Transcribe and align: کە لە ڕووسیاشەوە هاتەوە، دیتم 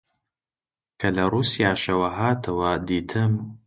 کە 0.99 1.07
لە 1.15 1.25
ڕووسیاشەوە 1.31 2.09
هاتەوە، 2.17 2.71
دیتم 2.87 3.31